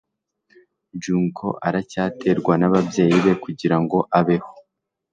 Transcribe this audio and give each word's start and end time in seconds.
Junko 1.03 1.47
aracyaterwa 1.67 2.53
nababyeyi 2.57 3.17
be 3.23 3.33
kugirango 3.43 3.97
abeho. 4.19 4.51